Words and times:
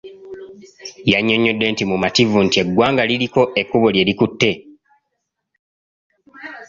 Yannyonnyodde 1.11 1.65
nti 1.69 1.83
mumativu 1.89 2.37
nti 2.45 2.57
eggwanga 2.63 3.03
liriko 3.09 3.41
ekkubo 3.61 3.87
lye 3.93 4.03
likutte. 4.09 4.51